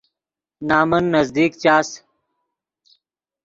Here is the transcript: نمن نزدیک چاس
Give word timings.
نمن 0.69 1.03
نزدیک 1.15 1.51
چاس 1.63 1.89